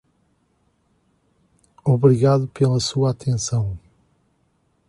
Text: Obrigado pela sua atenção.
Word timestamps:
Obrigado 1.83 2.47
pela 2.47 2.79
sua 2.79 3.11
atenção. 3.11 3.77